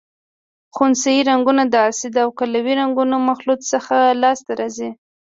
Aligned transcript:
خنثی 0.75 1.15
رنګونه 1.29 1.63
د 1.73 1.75
اسیدي 1.89 2.19
او 2.25 2.29
قلوي 2.39 2.73
رنګونو 2.81 3.15
مخلوط 3.29 3.61
څخه 3.71 3.95
لاس 4.21 4.39
ته 4.45 4.53
راځي. 4.59 4.89